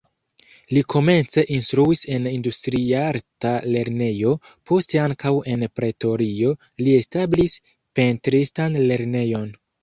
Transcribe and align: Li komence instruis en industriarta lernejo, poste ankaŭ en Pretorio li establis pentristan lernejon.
Li 0.75 0.81
komence 0.91 1.41
instruis 1.57 1.99
en 2.15 2.23
industriarta 2.29 3.51
lernejo, 3.75 4.31
poste 4.71 5.01
ankaŭ 5.03 5.35
en 5.53 5.67
Pretorio 5.81 6.55
li 6.85 6.97
establis 7.03 7.59
pentristan 8.01 8.81
lernejon. 8.91 9.47